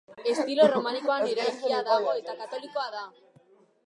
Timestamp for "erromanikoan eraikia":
0.69-1.81